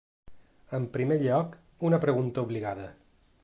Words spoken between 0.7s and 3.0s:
En primer lloc, una pregunta obligada.